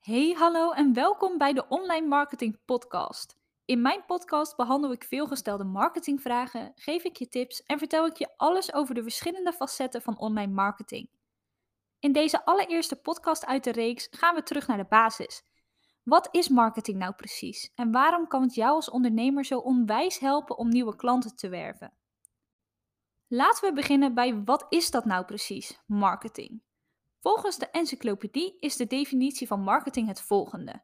Hey, 0.00 0.34
hallo 0.38 0.70
en 0.70 0.94
welkom 0.94 1.38
bij 1.38 1.52
de 1.52 1.68
Online 1.68 2.06
Marketing 2.06 2.58
Podcast. 2.64 3.36
In 3.64 3.82
mijn 3.82 4.04
podcast 4.06 4.56
behandel 4.56 4.92
ik 4.92 5.04
veelgestelde 5.04 5.64
marketingvragen, 5.64 6.72
geef 6.74 7.04
ik 7.04 7.16
je 7.16 7.28
tips 7.28 7.62
en 7.62 7.78
vertel 7.78 8.06
ik 8.06 8.16
je 8.16 8.28
alles 8.36 8.72
over 8.72 8.94
de 8.94 9.02
verschillende 9.02 9.52
facetten 9.52 10.02
van 10.02 10.18
online 10.18 10.52
marketing. 10.52 11.10
In 11.98 12.12
deze 12.12 12.44
allereerste 12.44 12.96
podcast 12.96 13.46
uit 13.46 13.64
de 13.64 13.72
reeks 13.72 14.08
gaan 14.10 14.34
we 14.34 14.42
terug 14.42 14.66
naar 14.66 14.76
de 14.76 14.86
basis. 14.88 15.42
Wat 16.02 16.28
is 16.30 16.48
marketing 16.48 16.98
nou 16.98 17.14
precies 17.14 17.72
en 17.74 17.92
waarom 17.92 18.26
kan 18.26 18.42
het 18.42 18.54
jou 18.54 18.74
als 18.74 18.90
ondernemer 18.90 19.44
zo 19.44 19.58
onwijs 19.58 20.18
helpen 20.18 20.58
om 20.58 20.68
nieuwe 20.68 20.96
klanten 20.96 21.36
te 21.36 21.48
werven? 21.48 21.92
Laten 23.26 23.68
we 23.68 23.74
beginnen 23.74 24.14
bij 24.14 24.42
wat 24.44 24.66
is 24.68 24.90
dat 24.90 25.04
nou 25.04 25.24
precies, 25.24 25.82
marketing? 25.86 26.62
Volgens 27.20 27.58
de 27.58 27.70
encyclopedie 27.70 28.56
is 28.58 28.76
de 28.76 28.86
definitie 28.86 29.46
van 29.46 29.60
marketing 29.60 30.08
het 30.08 30.20
volgende. 30.20 30.82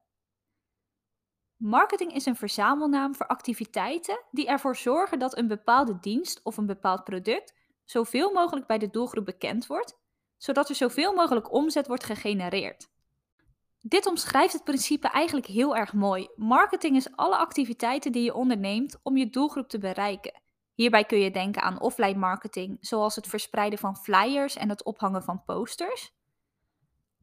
Marketing 1.56 2.12
is 2.12 2.26
een 2.26 2.36
verzamelnaam 2.36 3.14
voor 3.14 3.26
activiteiten 3.26 4.24
die 4.30 4.46
ervoor 4.46 4.76
zorgen 4.76 5.18
dat 5.18 5.36
een 5.36 5.48
bepaalde 5.48 5.98
dienst 6.00 6.40
of 6.42 6.56
een 6.56 6.66
bepaald 6.66 7.04
product 7.04 7.54
zoveel 7.84 8.32
mogelijk 8.32 8.66
bij 8.66 8.78
de 8.78 8.90
doelgroep 8.90 9.24
bekend 9.24 9.66
wordt, 9.66 9.98
zodat 10.36 10.68
er 10.68 10.74
zoveel 10.74 11.14
mogelijk 11.14 11.52
omzet 11.52 11.86
wordt 11.86 12.04
gegenereerd. 12.04 12.88
Dit 13.80 14.06
omschrijft 14.06 14.52
het 14.52 14.64
principe 14.64 15.08
eigenlijk 15.08 15.46
heel 15.46 15.76
erg 15.76 15.92
mooi. 15.92 16.28
Marketing 16.36 16.96
is 16.96 17.16
alle 17.16 17.36
activiteiten 17.36 18.12
die 18.12 18.22
je 18.22 18.34
onderneemt 18.34 18.98
om 19.02 19.16
je 19.16 19.30
doelgroep 19.30 19.68
te 19.68 19.78
bereiken. 19.78 20.40
Hierbij 20.74 21.04
kun 21.04 21.18
je 21.18 21.30
denken 21.30 21.62
aan 21.62 21.80
offline 21.80 22.18
marketing, 22.18 22.78
zoals 22.80 23.16
het 23.16 23.26
verspreiden 23.26 23.78
van 23.78 23.96
flyers 23.96 24.56
en 24.56 24.68
het 24.68 24.84
ophangen 24.84 25.22
van 25.22 25.44
posters. 25.44 26.15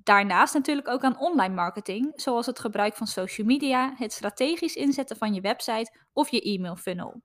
Daarnaast 0.03 0.53
natuurlijk 0.53 0.87
ook 0.87 1.03
aan 1.03 1.19
online 1.19 1.53
marketing, 1.53 2.11
zoals 2.15 2.45
het 2.45 2.59
gebruik 2.59 2.95
van 2.95 3.07
social 3.07 3.47
media, 3.47 3.93
het 3.97 4.13
strategisch 4.13 4.75
inzetten 4.75 5.17
van 5.17 5.33
je 5.33 5.41
website 5.41 5.93
of 6.13 6.29
je 6.29 6.41
e-mail 6.41 6.75
funnel. 6.75 7.21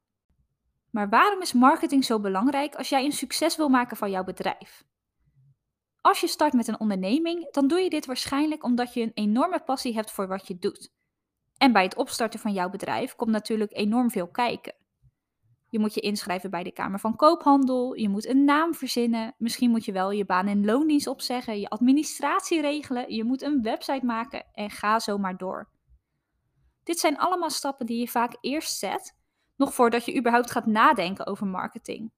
Maar 0.91 1.09
waarom 1.09 1.41
is 1.41 1.53
marketing 1.53 2.05
zo 2.05 2.21
belangrijk 2.21 2.75
als 2.75 2.89
jij 2.89 3.05
een 3.05 3.13
succes 3.13 3.57
wil 3.57 3.69
maken 3.69 3.97
van 3.97 4.11
jouw 4.11 4.25
bedrijf? 4.25 4.85
Als 6.01 6.21
je 6.21 6.27
start 6.27 6.53
met 6.53 6.69
een 6.69 6.81
onderneming, 6.81 7.51
dan 7.51 7.69
doe 7.69 7.79
je 7.79 7.91
dit 7.91 8.07
waarschijnlijk 8.07 8.65
omdat 8.65 8.95
je 8.95 9.03
een 9.03 9.11
enorme 9.15 9.61
passie 9.61 9.95
hebt 9.95 10.11
voor 10.11 10.29
wat 10.29 10.47
je 10.47 10.59
doet. 10.59 10.91
En 11.57 11.73
bij 11.73 11.83
het 11.83 11.97
opstarten 11.97 12.41
van 12.41 12.53
jouw 12.53 12.71
bedrijf 12.71 13.15
komt 13.15 13.31
natuurlijk 13.31 13.77
enorm 13.77 14.11
veel 14.11 14.29
kijken. 14.29 14.75
Je 15.71 15.79
moet 15.79 15.95
je 15.95 16.01
inschrijven 16.01 16.51
bij 16.51 16.63
de 16.63 16.73
Kamer 16.73 17.01
van 17.01 17.17
Koophandel. 17.17 17.95
Je 17.95 18.09
moet 18.09 18.27
een 18.27 18.45
naam 18.45 18.75
verzinnen. 18.75 19.35
Misschien 19.39 19.71
moet 19.71 19.85
je 19.85 19.93
wel 19.93 20.11
je 20.11 20.25
baan 20.25 20.49
in 20.49 20.65
loondienst 20.65 21.07
opzeggen. 21.07 21.61
Je 21.61 21.69
administratie 21.69 22.61
regelen. 22.61 23.15
Je 23.15 23.25
moet 23.25 23.43
een 23.43 23.63
website 23.63 24.07
maken 24.07 24.45
en 24.53 24.71
ga 24.71 24.99
zo 24.99 25.19
maar 25.19 25.37
door. 25.37 25.69
Dit 26.83 26.99
zijn 26.99 27.19
allemaal 27.19 27.51
stappen 27.51 27.87
die 27.87 28.01
je 28.01 28.09
vaak 28.09 28.37
eerst 28.41 28.79
zet, 28.79 29.17
nog 29.57 29.75
voordat 29.75 30.05
je 30.05 30.17
überhaupt 30.17 30.51
gaat 30.51 30.67
nadenken 30.67 31.27
over 31.27 31.47
marketing. 31.47 32.13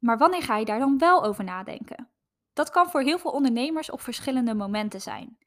Maar 0.00 0.18
wanneer 0.18 0.42
ga 0.42 0.56
je 0.56 0.64
daar 0.64 0.78
dan 0.78 0.98
wel 0.98 1.24
over 1.24 1.44
nadenken? 1.44 2.10
Dat 2.52 2.70
kan 2.70 2.90
voor 2.90 3.00
heel 3.00 3.18
veel 3.18 3.30
ondernemers 3.30 3.90
op 3.90 4.00
verschillende 4.00 4.54
momenten 4.54 5.00
zijn. 5.00 5.38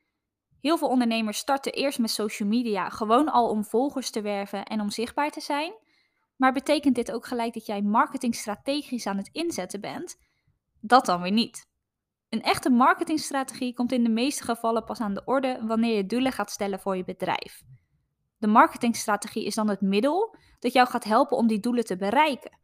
Heel 0.61 0.77
veel 0.77 0.87
ondernemers 0.87 1.37
starten 1.37 1.73
eerst 1.73 1.99
met 1.99 2.09
social 2.09 2.49
media 2.49 2.89
gewoon 2.89 3.29
al 3.29 3.49
om 3.49 3.63
volgers 3.63 4.09
te 4.09 4.21
werven 4.21 4.65
en 4.65 4.81
om 4.81 4.89
zichtbaar 4.89 5.29
te 5.29 5.41
zijn. 5.41 5.73
Maar 6.39 6.53
betekent 6.53 6.95
dit 6.95 7.11
ook 7.11 7.25
gelijk 7.25 7.53
dat 7.53 7.65
jij 7.65 7.81
marketing 7.81 8.35
strategisch 8.35 9.07
aan 9.07 9.17
het 9.17 9.29
inzetten 9.31 9.81
bent? 9.81 10.17
Dat 10.81 11.05
dan 11.05 11.21
weer 11.21 11.31
niet. 11.31 11.67
Een 12.29 12.41
echte 12.41 12.69
marketingstrategie 12.69 13.73
komt 13.73 13.91
in 13.91 14.03
de 14.03 14.09
meeste 14.09 14.43
gevallen 14.43 14.83
pas 14.83 14.99
aan 14.99 15.13
de 15.13 15.21
orde 15.25 15.59
wanneer 15.65 15.95
je 15.95 16.05
doelen 16.05 16.31
gaat 16.31 16.51
stellen 16.51 16.79
voor 16.79 16.97
je 16.97 17.03
bedrijf. 17.03 17.61
De 18.37 18.47
marketingstrategie 18.47 19.45
is 19.45 19.55
dan 19.55 19.69
het 19.69 19.81
middel 19.81 20.35
dat 20.59 20.73
jou 20.73 20.87
gaat 20.87 21.03
helpen 21.03 21.37
om 21.37 21.47
die 21.47 21.59
doelen 21.59 21.85
te 21.85 21.97
bereiken. 21.97 22.59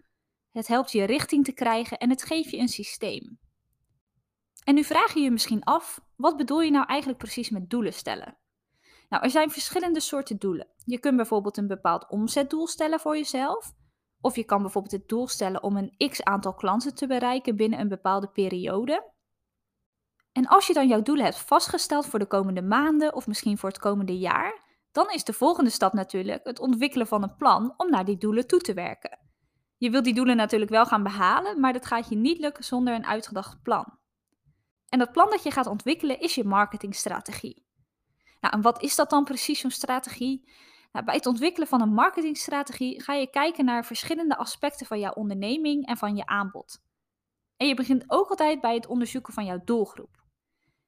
Het 0.51 0.67
helpt 0.67 0.91
je 0.91 1.03
richting 1.03 1.45
te 1.45 1.53
krijgen 1.53 1.97
en 1.97 2.09
het 2.09 2.23
geeft 2.23 2.51
je 2.51 2.57
een 2.57 2.67
systeem. 2.67 3.39
En 4.63 4.75
nu 4.75 4.83
vraag 4.83 5.13
je 5.13 5.19
je 5.19 5.31
misschien 5.31 5.63
af, 5.63 5.99
wat 6.15 6.37
bedoel 6.37 6.61
je 6.61 6.71
nou 6.71 6.85
eigenlijk 6.85 7.19
precies 7.19 7.49
met 7.49 7.69
doelen 7.69 7.93
stellen? 7.93 8.37
Nou, 9.09 9.23
er 9.23 9.29
zijn 9.29 9.51
verschillende 9.51 9.99
soorten 9.99 10.37
doelen. 10.37 10.67
Je 10.85 10.99
kunt 10.99 11.15
bijvoorbeeld 11.15 11.57
een 11.57 11.67
bepaald 11.67 12.09
omzetdoel 12.09 12.67
stellen 12.67 12.99
voor 12.99 13.15
jezelf. 13.15 13.73
Of 14.21 14.35
je 14.35 14.43
kan 14.43 14.61
bijvoorbeeld 14.61 14.93
het 14.93 15.07
doel 15.07 15.27
stellen 15.27 15.63
om 15.63 15.77
een 15.77 16.09
x 16.09 16.23
aantal 16.23 16.53
klanten 16.53 16.95
te 16.95 17.07
bereiken 17.07 17.55
binnen 17.55 17.79
een 17.79 17.87
bepaalde 17.87 18.27
periode. 18.27 19.11
En 20.31 20.47
als 20.47 20.67
je 20.67 20.73
dan 20.73 20.87
jouw 20.87 21.01
doelen 21.01 21.25
hebt 21.25 21.39
vastgesteld 21.39 22.05
voor 22.05 22.19
de 22.19 22.25
komende 22.25 22.61
maanden 22.61 23.15
of 23.15 23.27
misschien 23.27 23.57
voor 23.57 23.69
het 23.69 23.79
komende 23.79 24.17
jaar, 24.17 24.63
dan 24.91 25.11
is 25.11 25.23
de 25.23 25.33
volgende 25.33 25.69
stap 25.69 25.93
natuurlijk 25.93 26.43
het 26.43 26.59
ontwikkelen 26.59 27.07
van 27.07 27.23
een 27.23 27.35
plan 27.35 27.73
om 27.77 27.89
naar 27.89 28.05
die 28.05 28.17
doelen 28.17 28.47
toe 28.47 28.59
te 28.59 28.73
werken. 28.73 29.19
Je 29.77 29.89
wilt 29.89 30.03
die 30.03 30.13
doelen 30.13 30.35
natuurlijk 30.35 30.71
wel 30.71 30.85
gaan 30.85 31.03
behalen, 31.03 31.59
maar 31.59 31.73
dat 31.73 31.85
gaat 31.85 32.09
je 32.09 32.15
niet 32.15 32.39
lukken 32.39 32.63
zonder 32.63 32.93
een 32.93 33.05
uitgedacht 33.05 33.61
plan. 33.61 33.99
En 34.89 34.99
dat 34.99 35.11
plan 35.11 35.29
dat 35.29 35.43
je 35.43 35.51
gaat 35.51 35.67
ontwikkelen 35.67 36.19
is 36.19 36.35
je 36.35 36.43
marketingstrategie. 36.43 37.64
Nou, 38.39 38.53
en 38.53 38.61
wat 38.61 38.81
is 38.81 38.95
dat 38.95 39.09
dan 39.09 39.23
precies, 39.23 39.59
zo'n 39.59 39.71
strategie? 39.71 40.49
Nou, 40.91 41.05
bij 41.05 41.15
het 41.15 41.25
ontwikkelen 41.25 41.67
van 41.67 41.81
een 41.81 41.93
marketingstrategie 41.93 43.01
ga 43.03 43.13
je 43.13 43.29
kijken 43.29 43.65
naar 43.65 43.85
verschillende 43.85 44.37
aspecten 44.37 44.85
van 44.85 44.99
jouw 44.99 45.13
onderneming 45.13 45.85
en 45.85 45.97
van 45.97 46.15
je 46.15 46.25
aanbod. 46.25 46.83
En 47.57 47.67
je 47.67 47.75
begint 47.75 48.03
ook 48.07 48.29
altijd 48.29 48.61
bij 48.61 48.75
het 48.75 48.87
onderzoeken 48.87 49.33
van 49.33 49.45
jouw 49.45 49.61
doelgroep. 49.63 50.23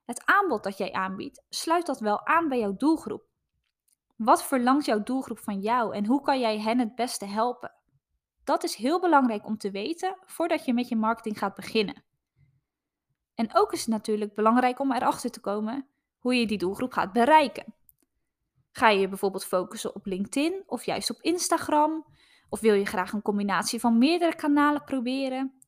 Het 0.05 0.25
aanbod 0.25 0.63
dat 0.63 0.77
jij 0.77 0.91
aanbiedt, 0.91 1.43
sluit 1.49 1.85
dat 1.85 1.99
wel 1.99 2.25
aan 2.25 2.49
bij 2.49 2.59
jouw 2.59 2.75
doelgroep? 2.75 3.25
Wat 4.15 4.43
verlangt 4.43 4.85
jouw 4.85 5.03
doelgroep 5.03 5.39
van 5.39 5.59
jou 5.59 5.95
en 5.95 6.05
hoe 6.05 6.21
kan 6.21 6.39
jij 6.39 6.59
hen 6.59 6.79
het 6.79 6.95
beste 6.95 7.25
helpen? 7.25 7.75
Dat 8.43 8.63
is 8.63 8.75
heel 8.75 8.99
belangrijk 8.99 9.45
om 9.45 9.57
te 9.57 9.71
weten 9.71 10.17
voordat 10.25 10.65
je 10.65 10.73
met 10.73 10.87
je 10.87 10.95
marketing 10.95 11.37
gaat 11.37 11.55
beginnen. 11.55 12.03
En 13.35 13.55
ook 13.55 13.73
is 13.73 13.79
het 13.79 13.89
natuurlijk 13.89 14.35
belangrijk 14.35 14.79
om 14.79 14.91
erachter 14.91 15.31
te 15.31 15.39
komen 15.39 15.87
hoe 16.27 16.35
je 16.35 16.47
die 16.47 16.57
doelgroep 16.57 16.91
gaat 16.91 17.13
bereiken. 17.13 17.73
Ga 18.71 18.89
je 18.89 19.07
bijvoorbeeld 19.07 19.45
focussen 19.45 19.95
op 19.95 20.05
LinkedIn 20.05 20.63
of 20.65 20.83
juist 20.83 21.09
op 21.09 21.21
Instagram? 21.21 22.05
Of 22.49 22.59
wil 22.59 22.73
je 22.73 22.85
graag 22.85 23.13
een 23.13 23.21
combinatie 23.21 23.79
van 23.79 23.97
meerdere 23.97 24.35
kanalen 24.35 24.83
proberen? 24.83 25.61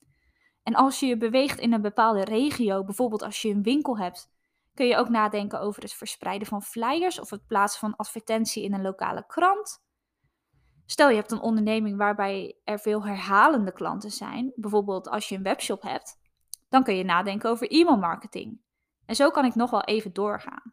En 0.63 0.75
als 0.75 0.99
je 0.99 1.05
je 1.05 1.17
beweegt 1.17 1.59
in 1.59 1.73
een 1.73 1.81
bepaalde 1.81 2.23
regio, 2.23 2.83
bijvoorbeeld 2.83 3.21
als 3.21 3.41
je 3.41 3.49
een 3.49 3.63
winkel 3.63 3.97
hebt, 3.97 4.31
kun 4.73 4.85
je 4.85 4.97
ook 4.97 5.09
nadenken 5.09 5.59
over 5.59 5.81
het 5.81 5.93
verspreiden 5.93 6.47
van 6.47 6.63
flyers 6.63 7.19
of 7.19 7.29
het 7.29 7.47
plaatsen 7.47 7.79
van 7.79 7.95
advertentie 7.95 8.63
in 8.63 8.73
een 8.73 8.81
lokale 8.81 9.25
krant. 9.27 9.83
Stel 10.85 11.09
je 11.09 11.15
hebt 11.15 11.31
een 11.31 11.41
onderneming 11.41 11.97
waarbij 11.97 12.57
er 12.63 12.79
veel 12.79 13.05
herhalende 13.05 13.71
klanten 13.71 14.11
zijn, 14.11 14.51
bijvoorbeeld 14.55 15.09
als 15.09 15.29
je 15.29 15.35
een 15.35 15.43
webshop 15.43 15.81
hebt, 15.81 16.19
dan 16.69 16.83
kun 16.83 16.95
je 16.95 17.03
nadenken 17.03 17.49
over 17.49 17.71
e-mailmarketing. 17.71 18.67
En 19.09 19.15
zo 19.15 19.29
kan 19.29 19.45
ik 19.45 19.55
nog 19.55 19.69
wel 19.69 19.83
even 19.83 20.13
doorgaan. 20.13 20.71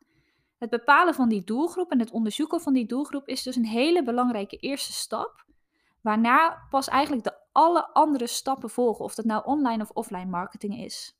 Het 0.59 0.71
bepalen 0.71 1.15
van 1.15 1.29
die 1.29 1.45
doelgroep 1.45 1.91
en 1.91 1.99
het 1.99 2.11
onderzoeken 2.11 2.61
van 2.61 2.73
die 2.73 2.87
doelgroep 2.87 3.29
is 3.29 3.43
dus 3.43 3.57
een 3.57 3.67
hele 3.67 4.03
belangrijke 4.03 4.57
eerste 4.57 4.93
stap. 4.93 5.45
Waarna 6.03 6.67
pas 6.71 6.89
eigenlijk 6.89 7.25
de 7.25 7.39
alle 7.53 7.87
andere 7.93 8.27
stappen 8.27 8.71
volgen, 8.71 9.05
of 9.05 9.15
dat 9.15 9.25
nou 9.25 9.45
online 9.45 9.83
of 9.83 9.91
offline 9.91 10.31
marketing 10.31 10.79
is. 10.79 11.19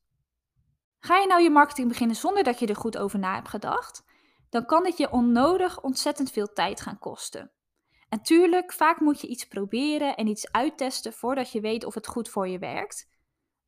Ga 0.99 1.17
je 1.17 1.27
nou 1.27 1.41
je 1.41 1.49
marketing 1.49 1.87
beginnen 1.87 2.15
zonder 2.15 2.43
dat 2.43 2.59
je 2.59 2.67
er 2.67 2.75
goed 2.75 2.97
over 2.97 3.19
na 3.19 3.35
hebt 3.35 3.49
gedacht, 3.49 4.03
dan 4.49 4.65
kan 4.65 4.83
dit 4.83 4.97
je 4.97 5.11
onnodig 5.11 5.81
ontzettend 5.81 6.31
veel 6.31 6.53
tijd 6.53 6.81
gaan 6.81 6.99
kosten. 6.99 7.51
En 8.09 8.21
tuurlijk, 8.21 8.73
vaak 8.73 8.99
moet 8.99 9.21
je 9.21 9.27
iets 9.27 9.47
proberen 9.47 10.15
en 10.15 10.27
iets 10.27 10.51
uittesten 10.51 11.13
voordat 11.13 11.51
je 11.51 11.61
weet 11.61 11.85
of 11.85 11.93
het 11.93 12.07
goed 12.07 12.29
voor 12.29 12.47
je 12.47 12.59
werkt. 12.59 13.09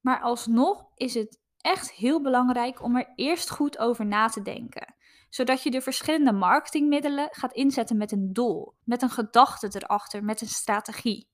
Maar 0.01 0.21
alsnog 0.21 0.85
is 0.95 1.13
het 1.13 1.47
echt 1.61 1.91
heel 1.91 2.21
belangrijk 2.21 2.83
om 2.83 2.95
er 2.95 3.11
eerst 3.15 3.49
goed 3.49 3.77
over 3.77 4.05
na 4.05 4.27
te 4.27 4.41
denken. 4.41 4.95
Zodat 5.29 5.63
je 5.63 5.71
de 5.71 5.81
verschillende 5.81 6.31
marketingmiddelen 6.31 7.27
gaat 7.31 7.53
inzetten 7.53 7.97
met 7.97 8.11
een 8.11 8.33
doel, 8.33 8.75
met 8.83 9.01
een 9.01 9.09
gedachte 9.09 9.69
erachter, 9.73 10.23
met 10.23 10.41
een 10.41 10.47
strategie. 10.47 11.29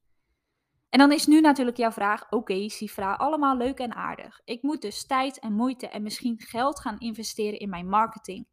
En 0.90 1.00
dan 1.00 1.12
is 1.12 1.26
nu 1.26 1.42
natuurlijk 1.42 1.78
jouw 1.78 1.92
vraag: 1.92 2.24
oké, 2.24 2.36
okay, 2.36 2.68
Sifra, 2.68 3.14
allemaal 3.14 3.58
leuk 3.58 3.80
en 3.80 3.96
aardig. 3.96 4.42
Ik 4.44 4.62
moet 4.62 4.82
dus 4.82 5.06
tijd 5.06 5.40
en 5.40 5.54
moeite 5.54 5.88
en 5.88 6.04
misschien 6.04 6.40
geld 6.40 6.80
gaan 6.80 7.00
investeren 7.00 7.60
in 7.60 7.70
mijn 7.70 7.90
marketing. 7.90 8.48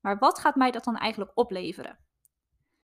Maar 0.00 0.18
wat 0.18 0.38
gaat 0.38 0.56
mij 0.56 0.70
dat 0.70 0.84
dan 0.84 0.96
eigenlijk 0.96 1.32
opleveren? 1.34 1.98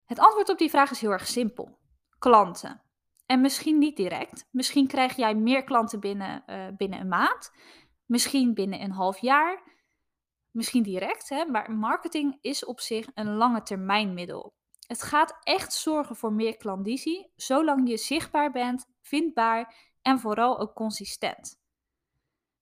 Het 0.06 0.20
antwoord 0.20 0.50
op 0.50 0.58
die 0.58 0.70
vraag 0.70 0.92
is 0.92 1.02
heel 1.02 1.12
erg 1.12 1.28
simpel: 1.28 1.78
klanten. 2.20 2.82
En 3.26 3.42
misschien 3.42 3.78
niet 3.78 3.98
direct. 3.98 4.48
Misschien 4.52 4.88
krijg 4.88 5.16
jij 5.16 5.36
meer 5.36 5.64
klanten 5.64 6.00
binnen, 6.00 6.44
uh, 6.48 6.68
binnen 6.78 7.00
een 7.00 7.08
maand. 7.08 7.52
Misschien 8.10 8.54
binnen 8.54 8.82
een 8.82 8.92
half 8.92 9.18
jaar, 9.18 9.62
misschien 10.52 10.84
direct, 10.84 11.30
hè, 11.30 11.46
maar 11.46 11.72
marketing 11.72 12.38
is 12.42 12.66
op 12.66 12.80
zich 12.80 13.08
een 13.14 13.36
lange 13.36 13.64
termijn 13.64 14.14
middel. 14.14 14.54
Het 14.88 15.02
gaat 15.02 15.38
echt 15.44 15.74
zorgen 15.74 16.16
voor 16.16 16.34
meer 16.34 16.58
klandizie, 16.58 17.32
zolang 17.36 17.90
je 17.90 17.98
zichtbaar 17.98 18.52
bent, 18.52 18.86
vindbaar 19.02 19.76
en 20.02 20.20
vooral 20.20 20.60
ook 20.60 20.74
consistent. 20.74 21.60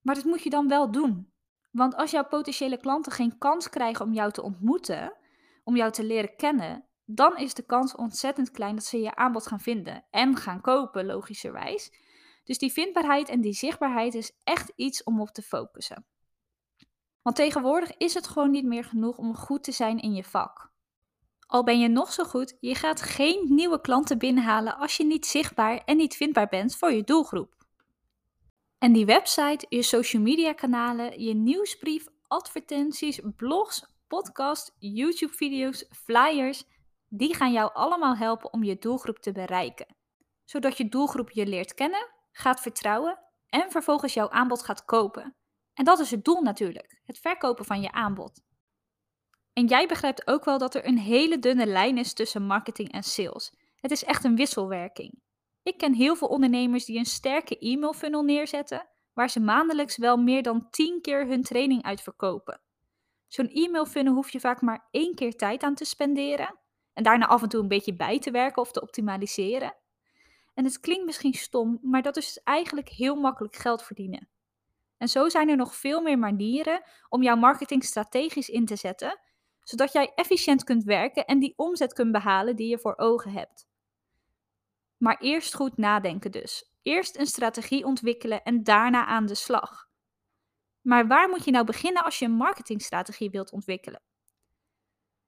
Maar 0.02 0.16
dat 0.16 0.24
moet 0.24 0.44
je 0.44 0.50
dan 0.50 0.68
wel 0.68 0.92
doen. 0.92 1.32
Want 1.72 1.96
als 1.96 2.12
jouw 2.12 2.28
potentiële 2.28 2.78
klanten 2.78 3.12
geen 3.12 3.38
kans 3.38 3.70
krijgen 3.70 4.06
om 4.06 4.14
jou 4.14 4.32
te 4.32 4.42
ontmoeten, 4.42 5.18
om 5.64 5.76
jou 5.76 5.92
te 5.92 6.04
leren 6.04 6.36
kennen, 6.36 6.86
dan 7.06 7.38
is 7.38 7.54
de 7.54 7.66
kans 7.66 7.96
ontzettend 7.96 8.52
klein 8.52 8.76
dat 8.76 8.86
ze 8.86 9.02
je 9.02 9.16
aanbod 9.16 9.48
gaan 9.48 9.60
vinden 9.60 10.06
en 10.10 10.36
gaan 10.36 10.62
kopen, 10.62 11.06
logischerwijs. 11.06 11.92
Dus 12.48 12.58
die 12.58 12.72
vindbaarheid 12.72 13.30
en 13.30 13.42
die 13.42 13.54
zichtbaarheid 13.54 14.14
is 14.14 14.32
echt 14.44 14.72
iets 14.76 15.04
om 15.04 15.22
op 15.22 15.30
te 15.30 15.42
focussen. 15.42 16.06
Want 17.22 17.36
tegenwoordig 17.36 17.98
is 17.98 18.14
het 18.14 18.28
gewoon 18.28 18.52
niet 18.52 18.66
meer 18.66 18.84
genoeg 18.84 19.18
om 19.18 19.36
goed 19.36 19.64
te 19.64 19.72
zijn 19.72 20.00
in 20.00 20.14
je 20.14 20.24
vak. 20.24 20.72
Al 21.48 21.64
ben 21.64 21.80
je 21.80 21.88
nog 21.88 22.14
zo 22.14 22.24
goed, 22.24 22.58
je 22.60 22.76
gaat 22.76 23.02
geen 23.02 23.46
nieuwe 23.50 23.82
klanten 23.82 24.18
binnenhalen 24.18 24.78
als 24.78 24.98
je 24.98 25.06
niet 25.06 25.26
zichtbaar 25.26 25.82
en 25.86 25.98
niet 25.98 26.16
vindbaar 26.16 26.48
bent 26.48 26.76
voor 26.76 26.92
je 26.92 27.04
doelgroep. 27.04 27.54
En 28.78 28.94
die 28.94 29.06
website, 29.06 29.66
je 29.70 29.84
social 29.84 30.22
media 30.22 30.54
kanalen, 30.54 31.22
je 31.22 31.34
nieuwsbrief, 31.34 32.08
advertenties, 32.28 33.20
blogs, 33.36 33.86
podcast, 34.08 34.76
YouTube 34.80 35.34
video's, 35.34 35.86
flyers, 35.92 36.64
die 37.10 37.36
gaan 37.36 37.52
jou 37.52 37.74
allemaal 37.74 38.16
helpen 38.16 38.54
om 38.54 38.64
je 38.64 38.78
doelgroep 38.78 39.18
te 39.18 39.32
bereiken. 39.32 39.96
Zodat 40.46 40.78
je 40.78 40.90
doelgroep 40.90 41.32
je 41.32 41.46
leert 41.46 41.74
kennen, 41.74 42.16
gaat 42.38 42.62
vertrouwen 42.62 43.20
en 43.50 43.72
vervolgens 43.72 44.14
jouw 44.14 44.30
aanbod 44.30 44.64
gaat 44.64 44.86
kopen. 44.86 45.36
En 45.74 45.86
dat 45.86 46.00
is 46.00 46.12
het 46.12 46.26
doel 46.26 46.42
natuurlijk, 46.42 47.02
het 47.04 47.18
verkopen 47.18 47.66
van 47.66 47.82
je 47.82 47.92
aanbod. 47.92 48.42
En 49.54 49.66
jij 49.66 49.88
begrijpt 49.88 50.28
ook 50.28 50.46
wel 50.46 50.58
dat 50.58 50.76
er 50.76 50.88
een 50.88 50.98
hele 50.98 51.40
dunne 51.40 51.66
lijn 51.66 51.98
is 51.98 52.14
tussen 52.14 52.44
marketing 52.44 52.92
en 52.92 53.04
sales. 53.04 53.54
Het 53.76 53.92
is 53.92 54.04
echt 54.04 54.24
een 54.24 54.36
wisselwerking. 54.36 55.22
Ik 55.64 55.78
ken 55.78 55.94
heel 55.94 56.16
veel 56.16 56.28
ondernemers 56.28 56.86
die 56.86 56.98
een 56.98 57.06
sterke 57.06 57.58
e-mail 57.60 57.94
funnel 57.94 58.24
neerzetten, 58.24 58.88
waar 59.14 59.30
ze 59.30 59.40
maandelijks 59.40 59.98
wel 59.98 60.18
meer 60.18 60.44
dan 60.44 60.70
10 60.70 61.02
keer 61.02 61.28
hun 61.28 61.44
training 61.44 61.84
uit 61.84 62.02
verkopen. 62.02 62.62
Zo'n 63.28 63.50
e-mail 63.50 63.86
funnel 63.86 64.14
hoef 64.14 64.30
je 64.30 64.40
vaak 64.40 64.62
maar 64.62 64.88
één 64.92 65.16
keer 65.16 65.36
tijd 65.36 65.64
aan 65.64 65.76
te 65.76 65.86
spenderen 65.86 66.60
en 66.94 67.04
daarna 67.04 67.28
af 67.28 67.42
en 67.42 67.50
toe 67.50 67.62
een 67.62 67.68
beetje 67.68 67.96
bij 67.96 68.20
te 68.20 68.32
werken 68.32 68.62
of 68.62 68.72
te 68.72 68.82
optimaliseren. 68.82 69.76
En 70.58 70.66
het 70.66 70.80
klinkt 70.80 71.06
misschien 71.06 71.34
stom, 71.34 71.80
maar 71.82 72.02
dat 72.02 72.18
is 72.18 72.42
eigenlijk 72.44 72.90
heel 72.90 73.16
makkelijk 73.16 73.56
geld 73.56 73.84
verdienen. 73.84 74.30
En 74.98 75.08
zo 75.08 75.30
zijn 75.30 75.50
er 75.50 75.56
nog 75.56 75.76
veel 75.76 76.02
meer 76.02 76.20
manieren 76.20 76.84
om 77.10 77.24
jouw 77.24 77.36
marketing 77.36 77.84
strategisch 77.84 78.50
in 78.50 78.66
te 78.66 78.76
zetten, 78.76 79.20
zodat 79.64 79.92
jij 79.92 80.12
efficiënt 80.16 80.64
kunt 80.64 80.84
werken 80.84 81.26
en 81.26 81.40
die 81.40 81.54
omzet 81.56 81.94
kunt 81.94 82.12
behalen 82.12 82.56
die 82.56 82.70
je 82.70 82.80
voor 82.80 82.98
ogen 82.98 83.32
hebt. 83.32 83.68
Maar 84.98 85.18
eerst 85.20 85.56
goed 85.56 85.78
nadenken 85.78 86.32
dus. 86.32 86.72
Eerst 86.82 87.18
een 87.18 87.28
strategie 87.28 87.86
ontwikkelen 87.86 88.44
en 88.44 88.64
daarna 88.64 89.06
aan 89.06 89.26
de 89.26 89.36
slag. 89.36 89.88
Maar 90.82 91.08
waar 91.08 91.30
moet 91.30 91.46
je 91.46 91.52
nou 91.52 91.66
beginnen 91.66 92.04
als 92.04 92.20
je 92.20 92.26
een 92.26 92.32
marketingstrategie 92.32 93.30
wilt 93.30 93.52
ontwikkelen? 93.52 94.02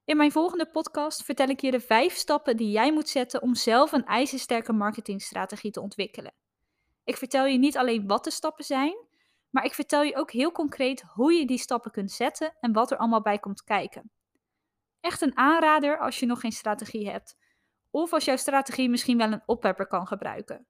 In 0.09 0.17
mijn 0.17 0.31
volgende 0.31 0.65
podcast 0.65 1.23
vertel 1.23 1.47
ik 1.47 1.61
je 1.61 1.71
de 1.71 1.79
vijf 1.79 2.13
stappen 2.13 2.57
die 2.57 2.71
jij 2.71 2.93
moet 2.93 3.09
zetten 3.09 3.41
om 3.41 3.55
zelf 3.55 3.91
een 3.91 4.05
ijzersterke 4.05 4.73
marketingstrategie 4.73 5.71
te 5.71 5.81
ontwikkelen. 5.81 6.33
Ik 7.03 7.17
vertel 7.17 7.45
je 7.45 7.57
niet 7.57 7.77
alleen 7.77 8.07
wat 8.07 8.23
de 8.23 8.31
stappen 8.31 8.65
zijn, 8.65 9.05
maar 9.49 9.65
ik 9.65 9.73
vertel 9.73 10.01
je 10.01 10.15
ook 10.15 10.31
heel 10.31 10.51
concreet 10.51 11.01
hoe 11.01 11.33
je 11.33 11.45
die 11.45 11.57
stappen 11.57 11.91
kunt 11.91 12.11
zetten 12.11 12.55
en 12.59 12.73
wat 12.73 12.91
er 12.91 12.97
allemaal 12.97 13.21
bij 13.21 13.39
komt 13.39 13.63
kijken. 13.63 14.11
Echt 14.99 15.21
een 15.21 15.37
aanrader 15.37 15.99
als 15.99 16.19
je 16.19 16.25
nog 16.25 16.39
geen 16.39 16.51
strategie 16.51 17.09
hebt, 17.09 17.37
of 17.89 18.13
als 18.13 18.25
jouw 18.25 18.37
strategie 18.37 18.89
misschien 18.89 19.17
wel 19.17 19.31
een 19.31 19.43
oppepper 19.45 19.87
kan 19.87 20.07
gebruiken. 20.07 20.67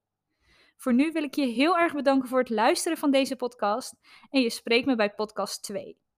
Voor 0.76 0.94
nu 0.94 1.12
wil 1.12 1.24
ik 1.24 1.36
je 1.36 1.46
heel 1.46 1.78
erg 1.78 1.94
bedanken 1.94 2.30
voor 2.30 2.40
het 2.40 2.50
luisteren 2.50 2.98
van 2.98 3.12
deze 3.12 3.36
podcast 3.36 3.94
en 4.30 4.42
je 4.42 4.50
spreekt 4.50 4.86
me 4.86 4.96
bij 4.96 5.14
podcast 5.14 5.64
2. 5.64 6.09